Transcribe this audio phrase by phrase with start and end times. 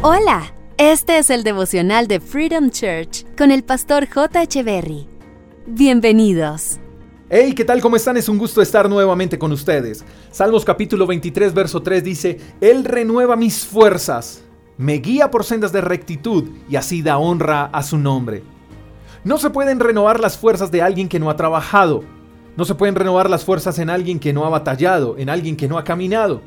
[0.00, 4.46] Hola, este es el devocional de Freedom Church con el pastor J.
[4.62, 5.08] Berry.
[5.66, 6.78] Bienvenidos.
[7.28, 7.80] Hey, ¿qué tal?
[7.80, 8.16] ¿Cómo están?
[8.16, 10.04] Es un gusto estar nuevamente con ustedes.
[10.30, 14.44] Salmos capítulo 23, verso 3 dice, Él renueva mis fuerzas,
[14.76, 18.44] me guía por sendas de rectitud y así da honra a su nombre.
[19.24, 22.04] No se pueden renovar las fuerzas de alguien que no ha trabajado.
[22.56, 25.66] No se pueden renovar las fuerzas en alguien que no ha batallado, en alguien que
[25.66, 26.40] no ha caminado.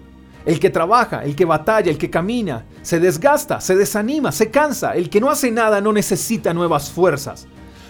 [0.45, 4.95] El que trabaja, el que batalla, el que camina, se desgasta, se desanima, se cansa.
[4.95, 7.47] El que no hace nada no necesita nuevas fuerzas.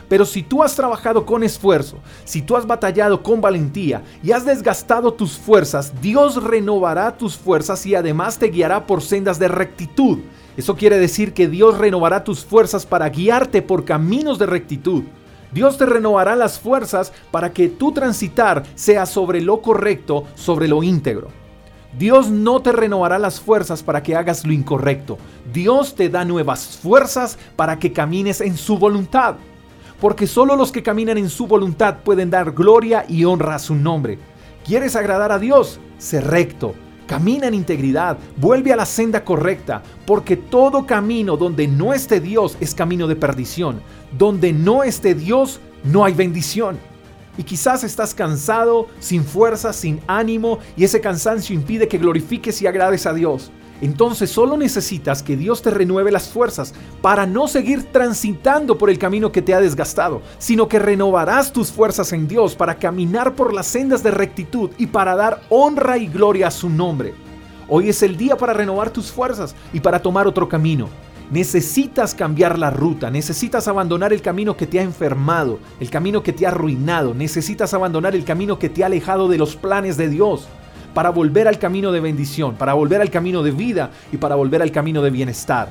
[0.10, 4.46] Pero si tú has trabajado con esfuerzo, si tú has batallado con valentía y has
[4.46, 10.20] desgastado tus fuerzas, Dios renovará tus fuerzas y además te guiará por sendas de rectitud.
[10.58, 15.04] Eso quiere decir que Dios renovará tus fuerzas para guiarte por caminos de rectitud.
[15.54, 20.84] Dios te renovará las fuerzas para que tu transitar sea sobre lo correcto, sobre lo
[20.84, 21.41] íntegro.
[21.98, 25.18] Dios no te renovará las fuerzas para que hagas lo incorrecto.
[25.54, 29.35] Dios te da nuevas fuerzas para que camines en su voluntad
[30.01, 33.76] porque solo los que caminan en su voluntad pueden dar gloria y honra a su
[33.76, 34.18] nombre.
[34.66, 35.79] ¿Quieres agradar a Dios?
[35.99, 36.74] Sé recto,
[37.05, 42.57] camina en integridad, vuelve a la senda correcta, porque todo camino donde no esté Dios
[42.60, 43.79] es camino de perdición.
[44.18, 46.79] Donde no esté Dios, no hay bendición.
[47.37, 52.68] Y quizás estás cansado, sin fuerza, sin ánimo, y ese cansancio impide que glorifiques y
[52.68, 53.51] agrades a Dios
[53.82, 58.99] entonces solo necesitas que Dios te renueve las fuerzas para no seguir transitando por el
[58.99, 63.54] camino que te ha desgastado, sino que renovarás tus fuerzas en Dios para caminar por
[63.54, 67.16] las sendas de rectitud y para dar honra y gloria a su nombre.
[67.68, 70.88] Hoy es el día para renovar tus fuerzas y para tomar otro camino.
[71.31, 76.34] Necesitas cambiar la ruta, necesitas abandonar el camino que te ha enfermado, el camino que
[76.34, 80.09] te ha arruinado, necesitas abandonar el camino que te ha alejado de los planes de
[80.09, 80.50] Dios
[80.94, 84.62] para volver al camino de bendición, para volver al camino de vida y para volver
[84.62, 85.69] al camino de bienestar.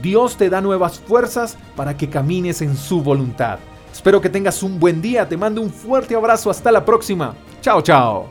[0.00, 3.58] Dios te da nuevas fuerzas para que camines en su voluntad.
[3.92, 7.34] Espero que tengas un buen día, te mando un fuerte abrazo, hasta la próxima.
[7.60, 8.30] Chao, chao.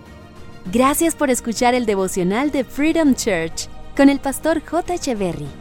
[0.72, 4.96] Gracias por escuchar el devocional de Freedom Church con el pastor J.
[4.96, 5.61] Echeverry.